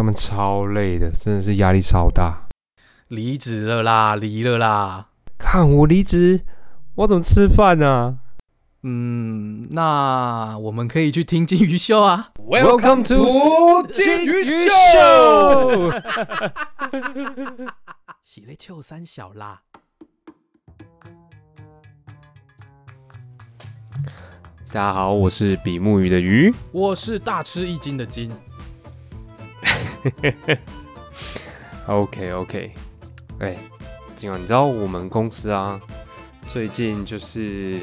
[0.00, 2.48] 上班超累的，真的是压力超大。
[3.08, 5.08] 离职了啦，离了啦。
[5.36, 6.40] 看我离职，
[6.94, 8.18] 我怎么吃饭呢、
[8.82, 12.30] 嗯，那我们可以去听金鱼秀啊。
[12.38, 15.92] Welcome to 金鱼秀。
[18.24, 19.60] 喜泪秋三小啦。
[24.72, 26.54] 大家好，我是比目鱼的鱼。
[26.72, 28.32] 我是大吃一惊的惊。
[31.86, 32.72] OK OK，
[33.40, 33.56] 哎，
[34.14, 35.80] 今晚，你知道我们公司啊，
[36.46, 37.80] 最近就是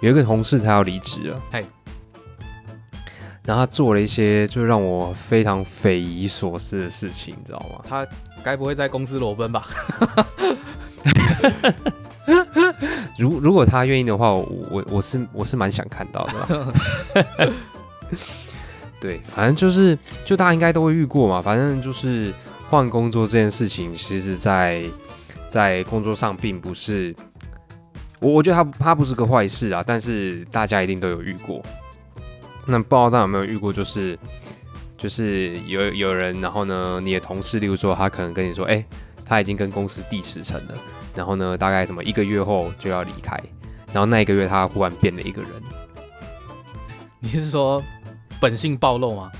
[0.00, 1.66] 有一个同事他要离职了，嘿，
[3.44, 7.82] 然后他做了一些就让我非常匪夷所思的事情，你知道吗？
[7.88, 8.06] 他
[8.42, 9.66] 该不会在公司裸奔吧？
[13.18, 16.48] 如如果他愿意的话，我我我是我是蛮想看到的啦。
[19.00, 22.32] 对，反正就是就大家应该都会遇过嘛，反正就是
[22.68, 24.82] 换工作这件事情，其实在
[25.48, 27.14] 在工作上并不是
[28.20, 31.62] 我我觉得它它不是个坏事啊，但是大家一定都有遇过。
[32.66, 34.18] 那不知道大家有没有遇过，就是
[34.96, 38.84] 就是有有人，然后呢，你的同事，例如说他可能跟你说，哎、
[39.24, 40.74] 他已经跟公司递辞呈了。
[41.14, 43.40] 然后呢，大概什么一个月后就要离开，
[43.92, 45.50] 然后那一个月他忽然变了一个人，
[47.20, 47.82] 你是说
[48.40, 49.30] 本性暴露吗？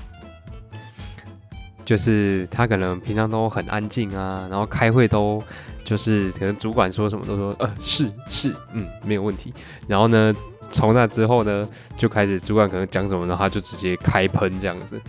[1.85, 5.41] 就是他可能平常都很安静啊，然后开会都
[5.83, 9.51] 就是可能主管说什么都说呃是是嗯没有问题，
[9.87, 10.31] 然后呢
[10.69, 15.01] 从那之后呢就开始主管可能讲什么，然后他就直接开喷这样子，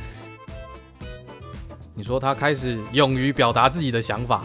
[1.94, 4.42] 你说他开始勇于表达自己的想法，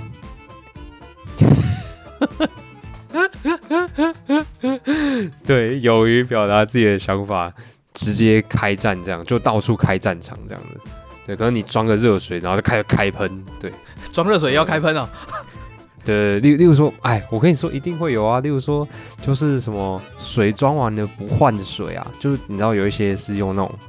[5.46, 7.54] 对，勇于表达自己的想法，
[7.96, 10.80] 直接开战这样就到处开战场这样子，
[11.26, 13.74] 对，可能你装个热水，然后就开始开喷，对。
[14.12, 15.10] 装热水也要开喷哦。
[16.06, 18.40] 对，例例如说，哎，我跟你说一定会有啊。
[18.40, 18.88] 例如说，
[19.24, 23.80] 就是什么水装完了不换水啊，就是你知道有一些是用那种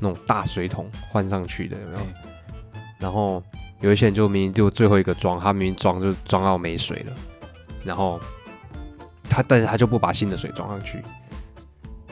[0.00, 2.06] 那种大水桶换上去的，有没有？
[2.98, 3.40] 然后
[3.80, 7.12] 有一些人就明明就最后一个装，他明明装就装到没水了，
[7.84, 8.18] 然后
[9.30, 11.00] 他但是他就不把新的水装上去，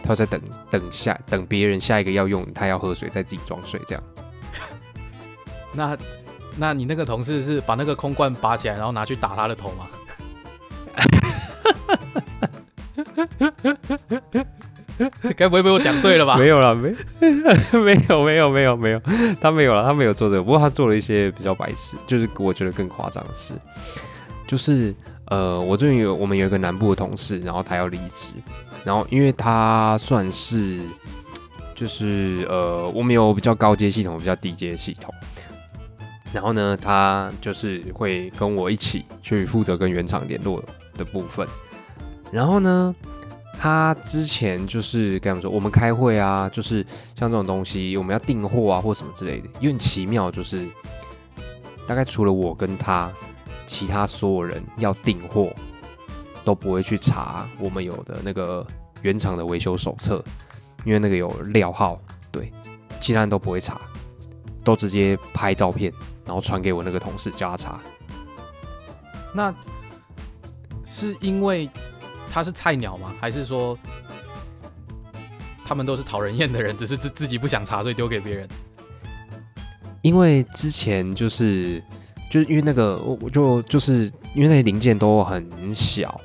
[0.03, 0.41] 他在等
[0.71, 4.03] 等下等别人下一个要用，他要喝水再自己装水这样。
[5.73, 5.97] 那
[6.57, 9.87] 那你那个同事是把那个空罐拔起来，然后拿去打他的头吗？
[15.37, 16.37] 该不会被我讲对了吧？
[16.37, 16.95] 没有了，没
[17.73, 19.01] 没有没有没有没有，
[19.41, 20.43] 他没有了，他没有做这个。
[20.43, 23.55] 不过他做了一些比较白痴，就是我觉得更夸张的事，
[24.47, 24.95] 就是
[25.29, 28.29] 呃，我最近有我们有一个南部的同事，然后他要离职，
[28.85, 30.81] 然后因为他算是
[31.75, 35.13] 就是呃，我们有比较高阶系统，比较低阶系统。
[36.33, 40.65] 然后呢，他就是会跟我一起去负责跟原厂联络
[40.97, 41.47] 的部分。
[42.33, 42.95] 然后呢，
[43.59, 50.67] 他之前就是跟他们说，我们开会啊，就是像这种东西，我们要订货啊或什么之类的，有点奇妙，就是
[51.87, 53.13] 大概除了我跟他，
[53.67, 55.53] 其他所有人要订货
[56.45, 58.67] 都不会去查我们有的那个
[59.03, 60.23] 原厂的维修手册，
[60.85, 62.53] 因为那个有料号，对，
[63.01, 63.81] 其他人都不会查，
[64.65, 65.93] 都直接拍照片，
[66.25, 67.81] 然后传给我那个同事叫他查。
[69.35, 69.55] 那
[70.87, 71.69] 是因为
[72.31, 73.15] 他是菜鸟吗？
[73.21, 73.79] 还是说
[75.65, 78.49] 他们都是讨人厌的人，只是自自己不想查，所以丢给别人？
[80.03, 81.83] 因为之前就是
[82.29, 86.21] 就是因为那个我我就就是因为那些零件都很小，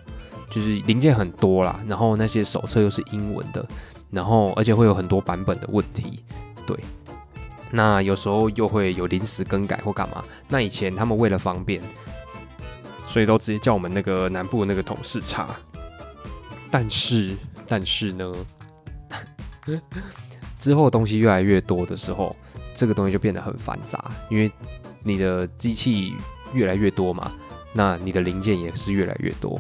[0.49, 3.67] 就是零件很多啦，然后那些手册又是英文的，
[4.11, 6.23] 然后而且会有很多版本的问题，
[6.65, 6.77] 对。
[7.69, 10.23] 那有时候又会有临时更改或干嘛。
[10.47, 11.81] 那以前他们为了方便，
[13.05, 15.53] 所以都直接叫我们那个南部的那个同事查。
[16.71, 17.35] 但是
[17.67, 18.33] 但是呢，
[20.57, 22.33] 之后东西越来越多的时候，
[22.73, 24.49] 这个东西就变得很繁杂，因为
[25.03, 26.13] 你的机器
[26.53, 27.33] 越来越多嘛，
[27.73, 29.59] 那你的零件也是越来越多，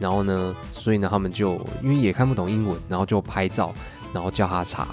[0.00, 3.74] 然后呢，所以呢，他们就因为也看不懂英文，然后就拍照，
[4.14, 4.88] 然后叫他查，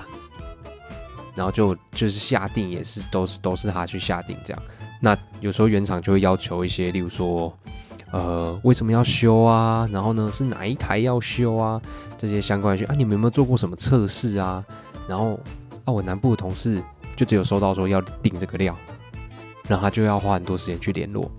[1.33, 4.61] 然后就就是下定也是都是都是他去下定这样。
[4.99, 7.53] 那有时候原厂就会要求一些，例如说，
[8.11, 9.87] 呃，为什么要修啊？
[9.91, 11.81] 然后呢，是哪一台要修啊？
[12.17, 14.63] 这些相关去啊，你们有没有做过什么测试啊？
[15.07, 15.39] 然后
[15.85, 16.81] 啊，我南部的同事
[17.15, 18.75] 就只有收到说要订这个料，
[19.67, 21.31] 然后他就要花很多时间去联络。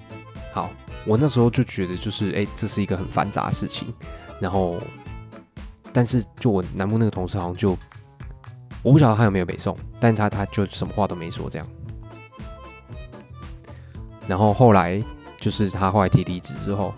[0.53, 0.71] 好，
[1.09, 3.93] 我那时候就觉得就是，哎、这是一个很繁杂的事情。
[4.39, 4.77] 然后，
[5.91, 7.71] 但是就我南部那个同事好像就，
[8.83, 11.67] 我不晓得他有没有北宋，但他他就什么话都没说这样。
[14.27, 15.03] 然后后来
[15.39, 16.93] 就是他后来提离职之后，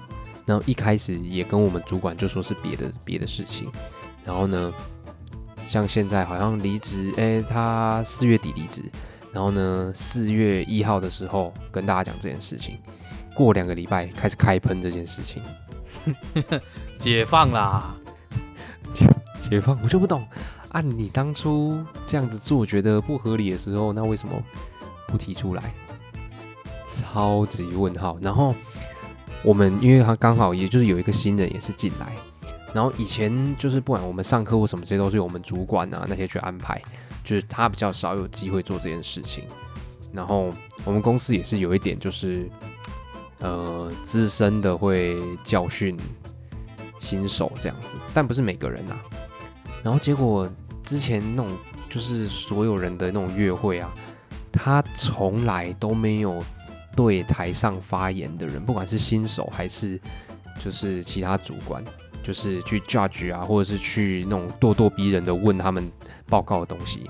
[0.45, 3.71] 然后一开始也跟我们主管就说是别的别的事情，
[4.25, 4.73] 然后呢，
[5.65, 8.83] 像现在好像离职，哎，他四月底离职，
[9.33, 12.81] 然后呢四月一号的时候跟大家讲这件事情，
[13.45, 15.43] 过两个礼拜开始开喷这件事情，
[16.99, 17.97] 解放啦！
[19.41, 20.23] 解放我就不懂，
[20.73, 24.35] 按你当初这样子做觉得不合理的时候，那为什么
[25.09, 25.63] 不提出来？
[26.85, 28.19] 超级问号。
[28.21, 28.55] 然后
[29.43, 32.13] 我们因为他刚好也就是有一个新人也是进来，
[32.75, 36.81] 然后以前就是不管我们上课或什么，这些都是由我们主管啊那些去安排，
[37.25, 39.45] 就是他比较少有机会做这件事情。
[40.13, 40.53] 然后
[40.85, 42.51] 我们公司也是有一点就是
[43.41, 45.97] 呃资深的会教训
[46.99, 48.99] 新手这样子，但不是每个人啊。
[49.83, 50.51] 然后结果
[50.83, 51.57] 之前那种
[51.89, 53.91] 就是所有人的那种月会啊，
[54.53, 56.43] 他从来都没有
[56.95, 59.99] 对台上发言的人，不管是新手还是
[60.61, 61.83] 就是其他主管，
[62.23, 65.91] 就是去 judge 啊，或者是去那种咄咄逼人的问他们
[66.29, 67.09] 报告的东西。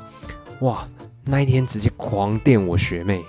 [0.60, 0.86] 哇，
[1.24, 3.24] 那一天直接狂电我学妹，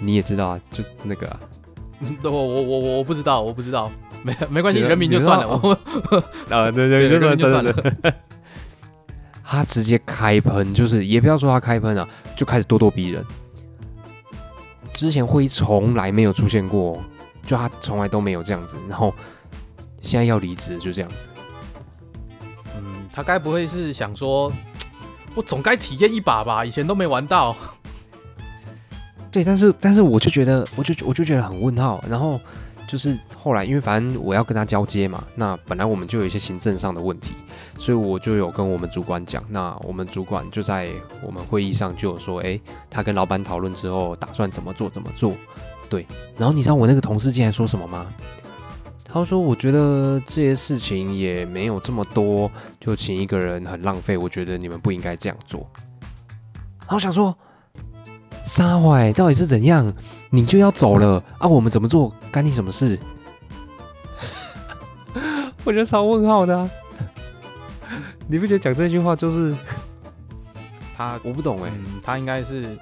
[0.00, 1.40] 你也知道啊，就那个啊，
[2.22, 3.90] 我我我我不知道，我不知道。
[4.22, 5.48] 没没关系， 人名就算了。
[5.48, 5.70] 我
[6.50, 7.72] 啊，对对，就算就算了。
[9.44, 13.24] 他直接开喷，就是也不要说他开喷啊，就开始咄咄逼人。
[14.92, 17.00] 之前会议从来没有出现过，
[17.46, 18.76] 就他从来都没有这样子。
[18.88, 19.14] 然后
[20.02, 21.28] 现在要离职，就这样子。
[22.74, 24.52] 嗯，他该不会是想说，
[25.36, 26.64] 我总该体验一把吧？
[26.64, 27.54] 以前都没玩到。
[29.36, 32.02] 对，但是但是我就觉得，我就我就觉得很问号。
[32.08, 32.40] 然后。
[32.88, 37.32] 就是后来，因为反正我要跟他交接嘛，那本来我们就有一些行政上的问题，
[37.76, 39.42] 所以我就有跟我们主管讲。
[39.48, 40.88] 那我们主管就在
[41.20, 45.34] 我们会议上就有说，诶，他跟老板讨论之后，打算怎么做怎么做。
[45.90, 46.06] 对，
[46.38, 48.06] 然后你知道我那个同事竟然说什么吗？
[49.04, 52.48] 他说：“我觉得这些事情也没有这么多，
[52.78, 54.16] 就请一个人很浪费。
[54.16, 55.68] 我觉得你们不应该这样做。”
[56.86, 57.36] 然后想说。
[58.46, 59.92] 沙坏到底是怎样？
[60.30, 61.48] 你就要走了 啊？
[61.48, 62.12] 我们怎么做？
[62.30, 62.96] 干你什么事？
[65.64, 66.70] 我觉得超问号的。
[68.28, 69.54] 你不觉得讲这句话就是
[70.96, 71.18] 他？
[71.24, 72.78] 我不懂哎，他应该是，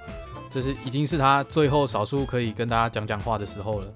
[0.51, 3.87] 就是已经是他最后少数可以跟大家讲讲话的时候了。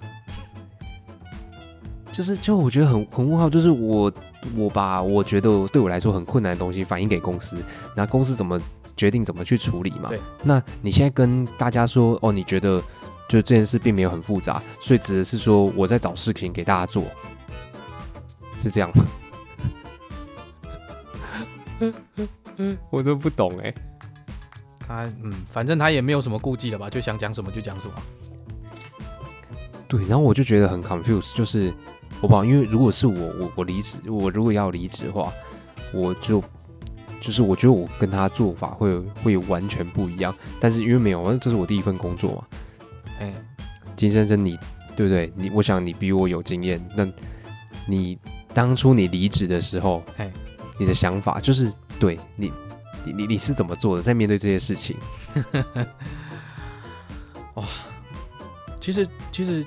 [2.12, 4.12] 就是，就我觉得很很问号，就是我
[4.56, 7.58] 我把我觉得对我来说很困难的东西反映给公司，
[7.96, 8.60] 那公司怎么？
[9.00, 10.10] 决定怎么去处理嘛？
[10.10, 12.82] 对，那你现在跟大家说哦，你觉得
[13.30, 17.06] 就这件事并没有很复杂，所以指的是说我在找事情给大家做，
[18.58, 19.06] 是这样吗？
[22.92, 23.74] 我都不懂哎。
[24.80, 27.94] 他嗯，反正他也没有什么顾忌了吧，就想讲什么就讲什么。
[29.88, 31.74] 对，然后我就觉得很 confused，就是
[32.20, 35.32] 我不好，因为如果是我，我我离职，我如果要离职的话，
[35.94, 36.44] 我就。
[37.22, 42.44] 就是我觉得我跟他做法会会完全不一样，但是因为没有，这是我第一份工作嘛。
[43.20, 43.34] 哎，
[43.96, 44.58] 金先生，你
[44.96, 45.32] 对不对？
[45.36, 46.82] 你我想你比我有经验。
[46.96, 47.06] 那
[47.86, 48.18] 你
[48.54, 50.32] 当初你离职的时候，哎，
[50.78, 52.52] 你的想法就是对你，
[53.04, 54.02] 你你你是怎么做的？
[54.02, 54.98] 在面对这些事情，
[57.56, 57.66] 哇，
[58.80, 59.66] 其实其实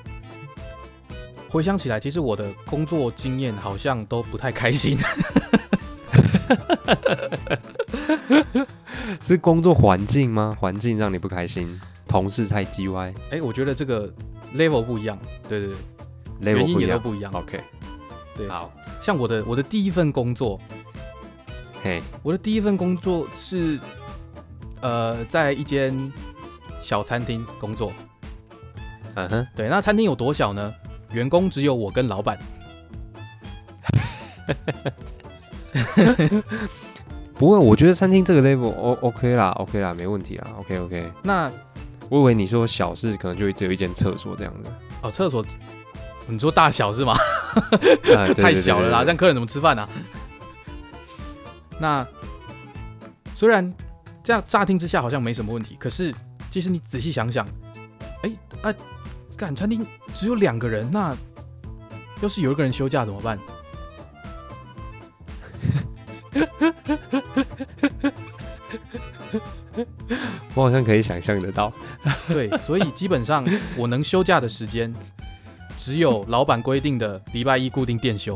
[1.50, 4.98] 回想起来，其实我的工作经验好像都不太开心。
[9.20, 10.56] 是工作环境吗？
[10.58, 11.80] 环境让你不开心？
[12.06, 13.12] 同事太叽歪？
[13.30, 14.12] 哎，我觉得这个
[14.54, 15.18] level 不一样。
[15.48, 15.74] 对对
[16.42, 17.32] 对，原因也都不一样。
[17.32, 17.60] OK，
[18.36, 20.60] 对，好像我的我的第一份工作，
[21.82, 23.78] 嘿，我的第一份工作是
[24.80, 26.12] 呃，在一间
[26.80, 27.92] 小餐厅工作。
[29.14, 30.72] 嗯哼，对，那餐厅有多小呢？
[31.12, 32.38] 员工只有我跟老板。
[37.34, 41.12] 不会，我觉得餐厅这个 level O OK 啦，OK 啦，没问题啦，OK OK。
[41.22, 41.50] 那
[42.08, 44.70] 我以为你说小事可能就只有一间厕所这样子。
[45.02, 45.44] 哦，厕所，
[46.26, 47.16] 你说大小是吗？
[48.36, 49.88] 太小了啦，这样客人怎么吃饭呢？
[51.80, 52.06] 那
[53.34, 53.74] 虽然
[54.22, 56.14] 这样乍听之下好像没什么问题，可是
[56.50, 57.44] 其实你仔细想想，
[58.22, 58.72] 哎啊，
[59.36, 61.16] 干餐厅只有两个人，那
[62.20, 63.36] 要是有一个人休假怎么办？
[70.54, 71.72] 我好像可以想象得到，
[72.28, 73.44] 对，所以基本上
[73.76, 74.92] 我能休假的时间
[75.78, 78.34] 只有老板规定的礼拜一固定店休。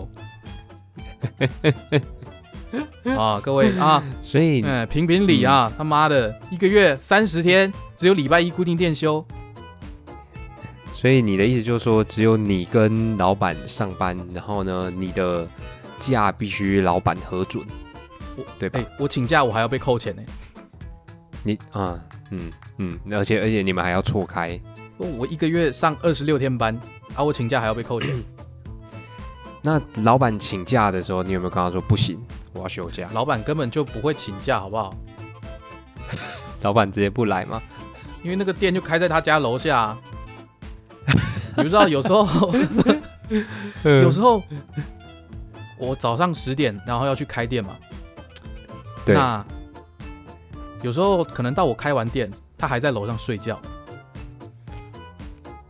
[3.16, 9.24] 啊，各位啊，所以嗯，评评理啊，他妈的，一个月三十天，只有礼拜一固定店休。
[10.92, 15.46] 所以你的意思就是说，只有你跟老板上班，然后呢，你的
[15.98, 17.64] 假必须老板核准，
[18.36, 18.80] 我对吧？
[18.98, 20.22] 我请假我还要被扣钱呢。
[21.42, 21.98] 你啊，
[22.30, 24.60] 嗯嗯，而且而且你们还要错开。
[24.98, 26.74] 我一个月上二十六天班，
[27.14, 28.14] 啊，我请假还要被扣钱。
[29.62, 32.20] 那老板请假的时候，你有没有跟他说不行，
[32.52, 33.08] 我要休假？
[33.12, 34.94] 老板根本就不会请假，好不好？
[36.62, 37.62] 老板直接不来吗？
[38.22, 39.96] 因为那个店就开在他家楼下。
[41.56, 42.52] 你不知道有时候，
[43.84, 44.42] 有时候
[45.78, 47.76] 我早上十点然后要去开店嘛，
[49.14, 49.44] 那
[50.82, 53.60] 有时候可能到我开完店，他还在楼上睡觉。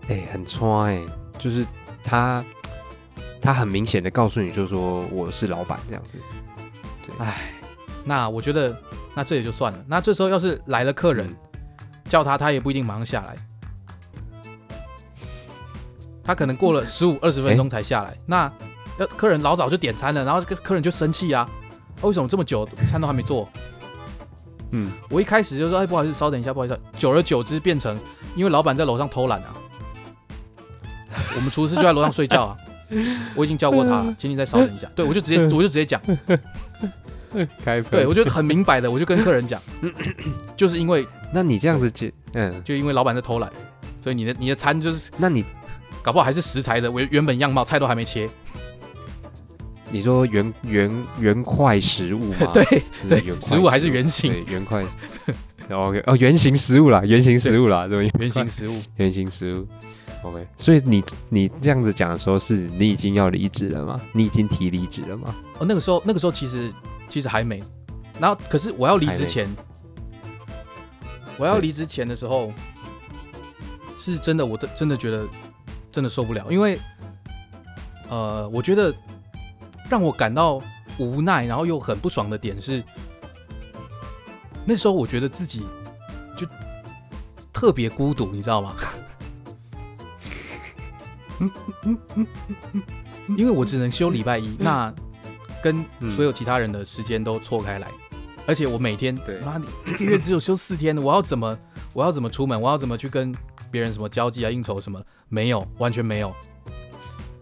[0.09, 1.01] 哎，很穿哎，
[1.39, 1.67] 就是
[2.03, 2.45] 他，
[3.41, 6.19] 他很明显的告诉你，就说我是老板这样子。
[7.07, 7.53] 对，哎，
[8.05, 8.81] 那我觉得
[9.15, 9.85] 那这也就算了。
[9.89, 11.29] 那这时候要是来了客人，
[12.09, 13.37] 叫他，他也不一定马上下来。
[16.23, 18.53] 他可能过了十五二十分钟才下来，那
[18.99, 21.49] 呃客人老早就点餐了，然后客客人就生气啊，
[22.03, 23.49] 为什么这么久餐都还没做？
[24.71, 26.79] 嗯，我一开始就说，哎，不好意思，稍等一下，不好意思。
[26.99, 27.99] 久而久之变成，
[28.35, 29.55] 因为老板在楼上偷懒啊，
[31.37, 32.57] 我们厨师就在楼上睡觉啊，
[33.35, 34.91] 我已经教过他了，请你再稍等一下。
[34.95, 36.01] 对我就直接我就直接讲，
[37.65, 39.61] 开对我就很明白的，我就跟客人讲，
[40.57, 43.51] 就是因为那你这样子接，嗯，就因为老板在偷懒，
[44.03, 45.45] 所以你的你的餐就是那你。
[46.03, 48.31] 搞不好还是食材的原原本样貌，菜都还没切。
[49.91, 52.51] 你说圆圆圆块食物吗？
[52.55, 52.65] 对
[53.09, 54.85] 对，食物还是圆形圆块。
[55.71, 59.67] OK 哦，圆形食物啦，圆形食物啦，这种圆形食物，圆形食物。
[60.23, 64.01] OK，所以你你这样子讲的时候，是你已经要离职了吗？
[64.13, 65.35] 你已经提离职了吗？
[65.59, 66.73] 哦，那个时候那个时候其实
[67.09, 67.63] 其实还没。
[68.21, 69.49] 然后可是我要离职前，
[71.37, 72.53] 我要离职前的时候，
[73.99, 75.27] 是真的，我真真的觉得。
[75.93, 76.79] 真的受不了，因为，
[78.11, 78.95] 呃，我觉得
[79.89, 80.63] 让我感到
[80.99, 82.83] 无奈，然后又很不爽的点是，
[84.65, 85.63] 那时候我觉得自己
[86.37, 86.47] 就
[87.53, 88.75] 特别孤独，你知道吗？
[93.37, 94.93] 因为我只能休礼拜一，那
[95.63, 97.89] 跟所有其他人的时间都错开来，
[98.47, 99.15] 而且我每天，
[99.45, 101.59] 妈，一个月只有休四天，我要怎么，
[101.93, 103.35] 我要怎么出门，我要怎么去跟？
[103.69, 106.33] 别人什么交际啊、应酬什么没有，完全没有。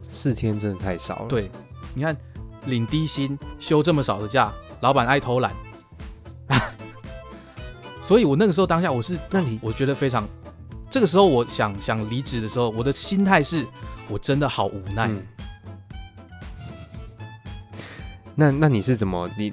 [0.09, 1.29] 四天真的太少了。
[1.29, 1.51] 对，
[1.95, 2.17] 你看
[2.67, 5.53] 领低薪休这么少的假，老板爱偷懒。
[8.03, 10.29] 所以我那个时候当下我是，那你我觉得非常。
[10.91, 13.67] 这个时候我想想离职的时候，我的心态是
[14.09, 15.11] 我真的好无奈。
[18.35, 19.53] 那那你是怎么你？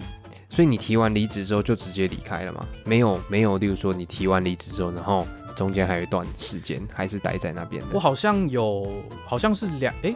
[0.50, 2.66] 所以你提完离职之后就直接离开了吗？
[2.84, 5.28] 没有没有，例如说你提完离职之后，然后。
[5.54, 7.90] 中间还有一段时间，还是待在那边的。
[7.94, 8.90] 我好像有，
[9.26, 10.16] 好像是两哎，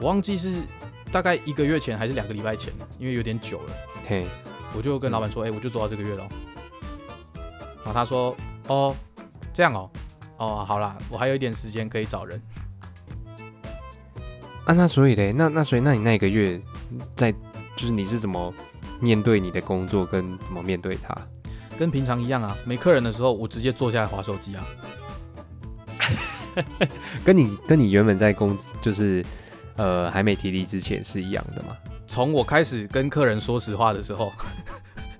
[0.00, 0.52] 我忘记是
[1.10, 3.72] 大概一个月前还是两个礼拜前因为有点久了。
[4.06, 4.26] 嘿，
[4.76, 6.28] 我就跟老板说，哎，我就做到这个月了。
[7.84, 8.36] 然后他说，
[8.66, 8.94] 哦，
[9.54, 9.90] 这样哦，
[10.36, 12.40] 哦，好啦，我还有一点时间可以找人。
[14.64, 16.60] 啊，那所以嘞，那那所以那你那一个月
[17.16, 17.32] 在，
[17.74, 18.52] 就是你是怎么
[19.00, 21.16] 面对你的工作，跟怎么面对他？
[21.78, 24.66] 跟平常一样啊，没客人的时候，我直接坐下来划手机啊。
[27.24, 29.24] 跟你跟你原本在公就是
[29.78, 31.74] 呃还没提离之前是一样的吗？
[32.06, 34.30] 从我开始跟客人说实话的时候，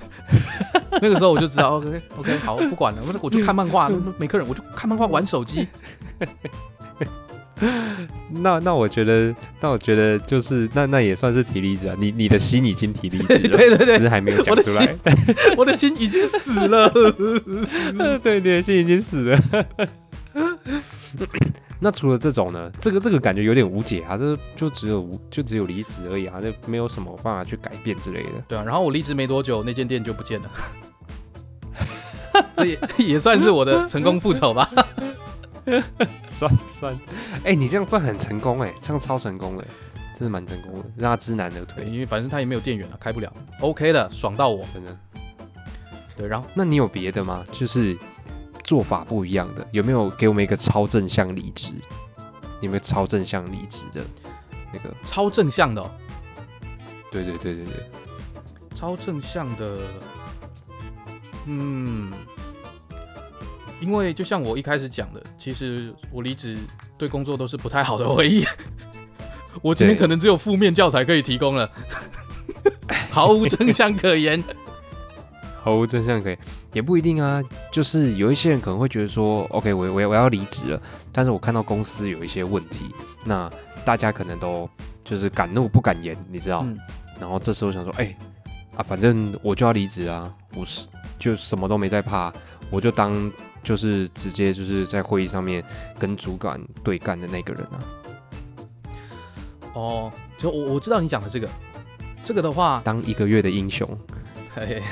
[1.01, 5.67] 那个时候我就知道，OK OK，好，不管了，我我就看漫画，没客人我就看漫画玩手机。
[8.31, 11.95] 那那我觉得，那我觉得就是那那也算是提离职啊。
[11.99, 14.97] 你你的心已经提离职了， 对对对，只是还没有讲出来。
[15.57, 16.89] 我的心已经死了，
[18.23, 19.39] 对，你的心已经死了。
[21.81, 22.71] 那除了这种呢？
[22.81, 28.31] 这个这个感觉有点无解啊，这就只有就只有离职而已啊，就没有什么办法去改变之类的。
[28.49, 30.51] 对啊，然后我离职没多久，那间店就不见了。
[32.57, 34.69] 这也也算是我的成功复仇吧。
[36.27, 36.99] 算算，
[37.45, 39.65] 哎，你这样算很成功哎，这样超成功的，
[40.15, 41.85] 真的蛮成功的，让他知难而退。
[41.85, 43.33] 因为反正他也没有店员了，开不了。
[43.61, 44.97] OK 的，爽到我，真的。
[46.17, 47.45] 对，然后那你有别的吗？
[47.53, 47.97] 就是
[48.65, 51.73] 做法不一样的，有没有给我们一个超正向离职？
[52.61, 54.03] 有没有超正向离职的
[54.73, 54.95] 那个？
[55.07, 55.91] 超正向的？
[57.11, 57.75] 对对对对对，
[58.75, 59.79] 超正向的，
[61.47, 62.13] 嗯。
[63.81, 66.59] 因为就像我一开始讲的，其实我离职
[66.99, 68.45] 对工作都是不太好的回忆。
[69.63, 71.71] 我今天可能只有负面教材可以提供了，
[73.11, 74.43] 毫无真相可言。
[75.69, 76.39] 毫无真相可以，
[76.73, 77.43] 也不一定啊。
[77.71, 80.83] 就是有一些人可能会觉得说，OK，我我我要离职了，
[81.13, 82.87] 但是我看到公司有一些问题，
[83.23, 83.51] 那
[83.85, 84.69] 大家可能都
[85.05, 86.67] 就是敢怒不敢言，你知道？
[87.21, 88.17] 然后这时候想说，哎
[88.77, 92.33] 啊，反正我就要离职啊，我是就什么都没在怕，
[92.71, 93.31] 我就当
[93.63, 95.63] 就是直接就是在会议上面
[95.99, 97.77] 跟主管对干的那个人啊。
[99.75, 101.49] 哦，就我我知道你讲的这个，
[102.25, 103.87] 这个的话，当一个月的英雄，
[104.55, 104.83] 嘿，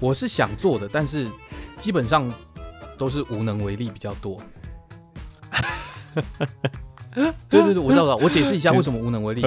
[0.00, 1.28] 我是想做的，但是
[1.78, 2.32] 基本上
[2.98, 4.40] 都是无能为力比较多。
[7.48, 8.16] 对对对，我知道了。
[8.16, 9.42] 我解释一下为什么无能为力。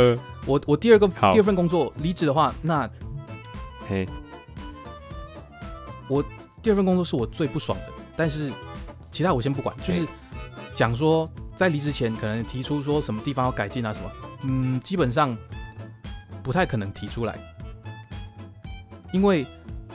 [0.45, 2.89] 我我第二个第二份工作离职的话，那
[3.87, 4.07] 嘿，
[6.07, 6.23] 我
[6.61, 7.85] 第二份工作是我最不爽的。
[8.17, 8.51] 但是
[9.11, 10.07] 其他我先不管，就是
[10.73, 14.11] 讲说在离职前可能提出说什么地方要改进啊什么，
[14.43, 15.37] 嗯，基本上
[16.41, 17.37] 不太可能提出来，
[19.11, 19.45] 因为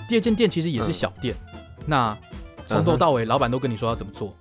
[0.09, 1.35] 第二间店其实也是小店，
[1.87, 2.17] 那
[2.67, 4.35] 从头到尾老板都跟你说要怎么做。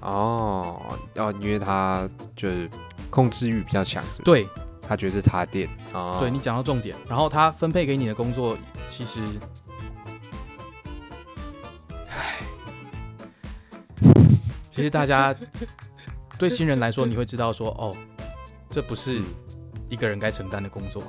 [0.00, 2.68] 哦，要因为他就是
[3.08, 4.48] 控制欲比较强，对，
[4.80, 5.68] 他觉得是他店。
[5.92, 6.18] 啊。
[6.18, 8.56] 对你讲到重点，然后他分配给你的工作，
[8.90, 9.20] 其实，
[12.08, 12.40] 唉，
[14.70, 15.32] 其实大家
[16.36, 17.96] 对新人来说，你会知道说，哦，
[18.70, 19.22] 这不是
[19.88, 21.04] 一个人该承担的工作，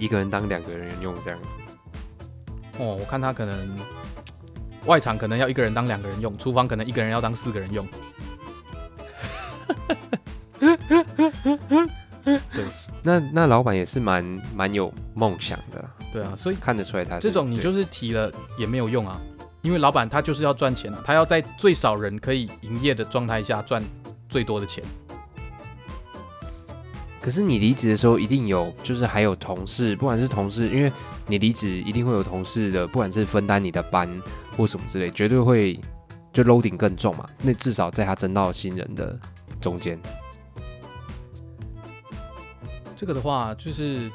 [0.00, 1.54] 一个人当两个人用这样子。
[2.78, 3.78] 哦，我看他可能。
[4.86, 7.86] 外场可能要一个人当两个人用，厨房可能一个人要当四个人用。
[12.24, 12.64] 对，
[13.02, 14.24] 那那老板也是蛮
[14.56, 15.86] 蛮有梦想的。
[16.14, 19.20] 对啊，所以看得出来他这种你就是提了也没有用啊，
[19.60, 23.82] 因为老板他就是要赚钱啊，他要在最少人可以营业的状态下赚
[24.30, 24.82] 最多的钱。
[27.20, 30.90] 可是你离职的时候一定有，就是还有同事，不管是同事，因为
[31.26, 34.08] 你离职一定会有同事的，不管是分担你的班
[34.56, 35.78] 或什么之类，绝对会
[36.32, 37.28] 就 loading 更重嘛。
[37.42, 39.20] 那至少在他争到新人的
[39.60, 40.00] 中间，
[42.96, 44.10] 这个的话就是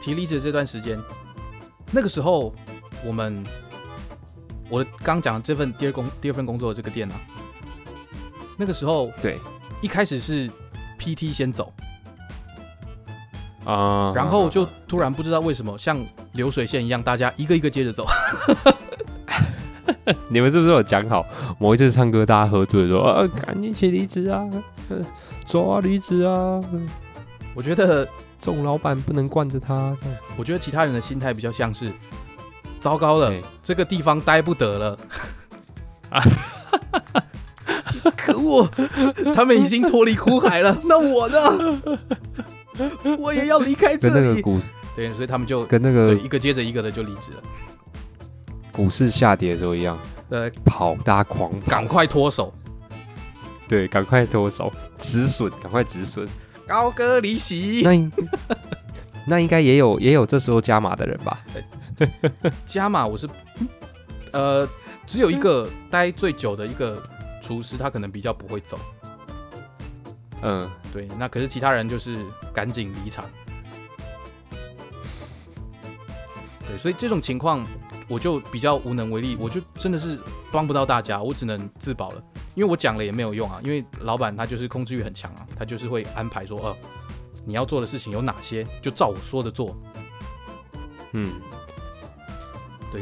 [0.00, 0.98] 提离职这段时间，
[1.92, 2.54] 那个时候
[3.04, 3.44] 我们
[4.70, 7.20] 我刚讲这份第二工第二份工作的这个店啊，
[8.56, 9.38] 那个时候对
[9.82, 10.50] 一开始是。
[11.06, 11.32] P.T.
[11.32, 11.72] 先走
[13.64, 18.04] 啊，然后就突然不知道为什么像流水线一样，大家一个一个接着走。
[20.28, 21.24] 你们是不是有讲好
[21.60, 24.44] 某一次唱歌大家喝醉说啊，赶紧去离职啊，
[25.46, 26.60] 走啊离职啊？
[27.54, 28.04] 我觉得
[28.36, 29.96] 这种老板不能惯着他。
[30.36, 31.92] 我觉得其他人的心态比较像是
[32.80, 34.98] 糟糕了，这个地方待不得了。
[38.16, 38.68] 可恶！
[39.34, 41.82] 他们已经脱离苦海了， 那我呢？
[43.18, 44.14] 我也要离开这里。
[44.14, 44.60] 跟那个股
[44.94, 47.42] 对，所以他们就跟那个一个接着一个的就离职了。
[48.70, 52.52] 股市下跌的时候一样，呃，跑，大家狂跑，赶快脱手。
[53.66, 56.28] 对，赶快脱手，止损，赶快止损。
[56.66, 57.82] 高歌离席。
[57.82, 58.10] 那
[59.26, 61.40] 那应该也有也有这时候加码的人吧？
[62.66, 63.26] 加码，我是
[64.32, 64.68] 呃，
[65.06, 67.02] 只有一个待最久的一个。
[67.46, 68.76] 厨师他可能比较不会走，
[70.42, 72.18] 嗯，对，那可是其他人就是
[72.52, 73.24] 赶紧离场，
[76.66, 77.64] 对，所以这种情况
[78.08, 80.18] 我就比较无能为力，我就真的是
[80.50, 82.22] 帮不到大家，我只能自保了，
[82.56, 86.76] 因为我讲了也没有用啊，因为老板他就是控制欲很强啊，他就是会安排说，呃，
[87.44, 89.76] 你要做的事情有哪些，就照我说的做，
[91.12, 91.30] 嗯，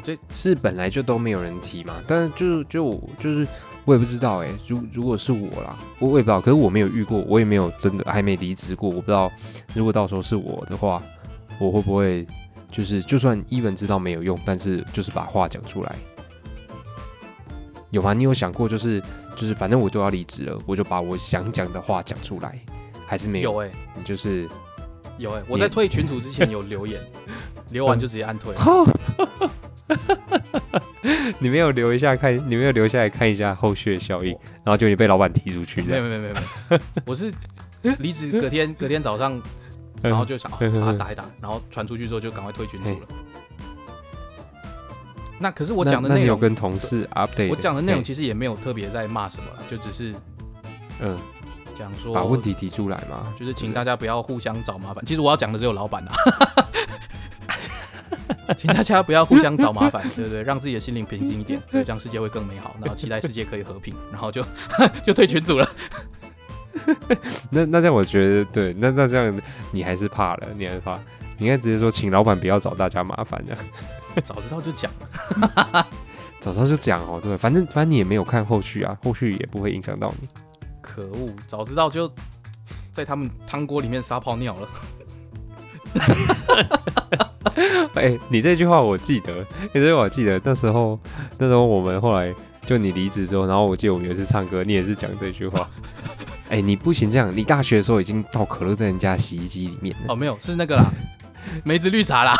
[0.00, 3.46] 对，这是本来就都没有人提嘛，但是就就就是。
[3.86, 9.30] 我也不知道哎，如如果是我啦，我我也不知道，可是我没有遇过，我也没有真的还没离职过，我不知道
[9.74, 11.02] 如果到时候是我的话，
[11.60, 12.26] 我会不会
[12.70, 15.96] 就是就算伊文知道没有用，但是就是把话讲出来，
[17.90, 18.14] 有吗？
[18.14, 19.02] 你有想过就是
[19.36, 22.58] 就是反正我都要离职了，我就把我想讲的话讲出来，
[23.06, 23.52] 还是没有？
[23.52, 24.48] 有哎，你就是
[25.18, 27.02] 有哎，我在退群组之前有留言，
[27.68, 28.54] 留完就直接按退。
[31.38, 34.30] 你没有留一下看，你没有留下来看一下后续的效应，
[34.64, 35.82] 然后就你被老板踢出去。
[35.82, 37.32] 没有没有没有没有， 我是
[37.98, 39.40] 离职隔天 隔天早上，
[40.02, 43.06] 然后就想把他打一打，然后传出去之后就赶快退群组了。
[45.38, 50.14] 那可是我讲的内容跟同事 update，我讲的内容其实也没有特别在骂什么，就只是
[51.00, 51.18] 嗯
[51.76, 55.04] 讲说把问题提出来嘛，就是请大家不要互相找麻烦。
[55.04, 56.14] 其实我要讲的只有老板啊。
[58.56, 60.42] 请大家不要互相找麻烦， 对不对？
[60.42, 62.74] 让自己的心灵平静一点，对，这样世界会更美好。
[62.80, 64.44] 然后期待世界可以和平，然后就
[65.06, 65.68] 就退群组了。
[67.50, 69.40] 那那这样我觉得对，那那这样
[69.72, 70.98] 你还是怕了，你还是怕。
[71.36, 73.56] 你应该直接说，请老板不要找大家麻烦的。
[74.22, 74.90] 早知道就讲
[75.40, 75.86] 了，
[76.38, 77.20] 早知道就讲哦。
[77.22, 80.28] 对，反正反正你也没有看后续啊，后续也不会影响到你。
[80.80, 82.08] 可恶，早知道就
[82.92, 84.68] 在他们汤锅里面撒泡尿了。
[87.94, 89.32] 哎，你这句话我记得，
[89.72, 90.40] 你这句话我记得。
[90.44, 90.98] 那时候，
[91.38, 92.32] 那时候我们后来
[92.66, 95.68] 就你离职之后，然后我记得我们有一次唱歌，你也是讲这句话。
[96.50, 100.12] 哎，你不行这样，你大学的时候已经倒可乐在人家洗衣机里面了。
[100.12, 100.90] 哦，没有，是那个啦，
[101.64, 102.34] 梅子绿茶啦。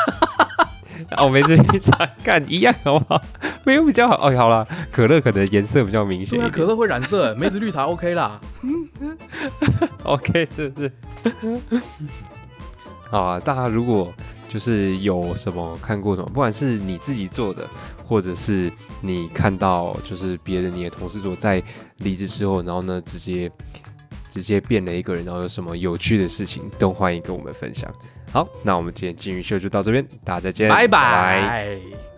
[1.16, 3.20] 哦，梅子绿茶干一样好不好？
[3.64, 4.16] 没有比较好。
[4.16, 6.38] 哦，好了，可乐可能颜色比较明显。
[6.50, 8.40] 可乐会染色，梅子绿茶 OK 啦。
[10.04, 10.92] OK，是是。
[13.10, 14.12] 好啊，大家如果
[14.48, 17.68] 就是有什么看过什么，不管是你自己做的，
[18.06, 21.62] 或者是你看到就是别人你的同事做，在
[21.98, 23.50] 离职之后，然后呢直接
[24.28, 27.88] 直接变了一个人，然后有什么有趣的事情，都欢迎跟我们分享。
[28.32, 32.13] 好，那我们今天金鱼秀就到这边，大家再见，拜拜。